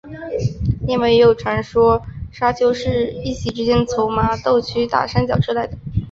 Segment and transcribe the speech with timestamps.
[0.87, 2.01] 另外也有传说
[2.31, 5.77] 砂丘是一夕之间从麻豆区大山脚吹来的。